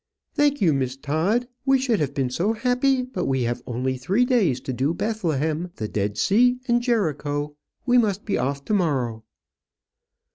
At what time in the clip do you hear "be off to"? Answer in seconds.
8.25-8.73